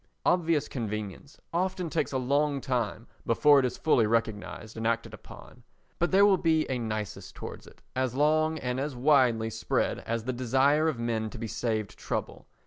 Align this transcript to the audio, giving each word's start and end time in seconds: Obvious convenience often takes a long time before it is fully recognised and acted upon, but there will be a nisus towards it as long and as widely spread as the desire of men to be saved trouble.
Obvious 0.25 0.67
convenience 0.67 1.39
often 1.53 1.87
takes 1.87 2.11
a 2.11 2.17
long 2.17 2.59
time 2.59 3.05
before 3.23 3.59
it 3.59 3.65
is 3.65 3.77
fully 3.77 4.07
recognised 4.07 4.75
and 4.75 4.87
acted 4.87 5.13
upon, 5.13 5.61
but 5.99 6.09
there 6.09 6.25
will 6.25 6.39
be 6.39 6.67
a 6.71 6.79
nisus 6.79 7.31
towards 7.31 7.67
it 7.67 7.83
as 7.95 8.15
long 8.15 8.57
and 8.57 8.79
as 8.79 8.95
widely 8.95 9.51
spread 9.51 9.99
as 9.99 10.23
the 10.23 10.33
desire 10.33 10.87
of 10.87 10.97
men 10.97 11.29
to 11.29 11.37
be 11.37 11.45
saved 11.45 11.99
trouble. 11.99 12.47